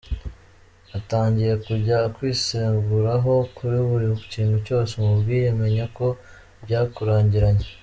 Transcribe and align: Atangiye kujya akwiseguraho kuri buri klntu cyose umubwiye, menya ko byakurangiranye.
Atangiye 0.97 1.53
kujya 1.65 1.95
akwiseguraho 2.07 3.33
kuri 3.55 3.77
buri 3.87 4.07
klntu 4.29 4.57
cyose 4.67 4.91
umubwiye, 4.95 5.47
menya 5.59 5.85
ko 5.97 6.07
byakurangiranye. 6.65 7.67